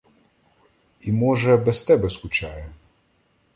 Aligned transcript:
І, 1.01 1.11
може, 1.11 1.57
без 1.57 1.81
тебе 1.81 2.09
скучає. 2.09 2.71